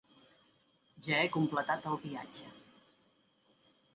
Ja 1.07 1.19
he 1.25 1.27
completat 1.35 1.85
el 1.91 1.99
viatge. 2.07 2.49